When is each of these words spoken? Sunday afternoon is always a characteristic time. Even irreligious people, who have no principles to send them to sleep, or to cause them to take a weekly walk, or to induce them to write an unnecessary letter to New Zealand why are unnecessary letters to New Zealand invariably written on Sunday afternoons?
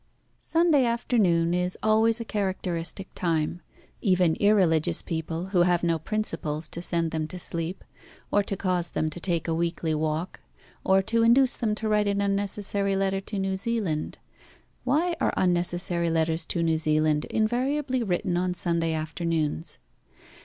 Sunday 0.39 0.83
afternoon 0.83 1.53
is 1.53 1.77
always 1.83 2.19
a 2.19 2.25
characteristic 2.25 3.13
time. 3.13 3.61
Even 4.01 4.33
irreligious 4.39 5.03
people, 5.03 5.49
who 5.49 5.61
have 5.61 5.83
no 5.83 5.99
principles 5.99 6.67
to 6.69 6.81
send 6.81 7.11
them 7.11 7.27
to 7.27 7.37
sleep, 7.37 7.83
or 8.31 8.41
to 8.41 8.57
cause 8.57 8.89
them 8.89 9.11
to 9.11 9.19
take 9.19 9.47
a 9.47 9.53
weekly 9.53 9.93
walk, 9.93 10.39
or 10.83 11.03
to 11.03 11.21
induce 11.21 11.55
them 11.55 11.75
to 11.75 11.87
write 11.87 12.07
an 12.07 12.19
unnecessary 12.19 12.95
letter 12.95 13.21
to 13.21 13.37
New 13.37 13.55
Zealand 13.55 14.17
why 14.85 15.15
are 15.21 15.33
unnecessary 15.37 16.09
letters 16.09 16.47
to 16.47 16.63
New 16.63 16.79
Zealand 16.79 17.25
invariably 17.25 18.01
written 18.01 18.37
on 18.37 18.55
Sunday 18.55 18.93
afternoons? 18.95 19.77